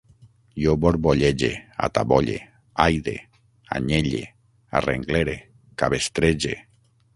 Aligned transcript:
Jo 0.61 0.71
borbollege, 0.85 1.49
atabolle, 1.87 2.37
aide, 2.87 3.15
anyelle, 3.77 4.25
arrenglere, 4.81 5.39
cabestrege 5.83 6.59